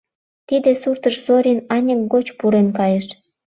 [0.47, 3.05] Тиде суртыш Зорин аньык гоч пурен кайыш.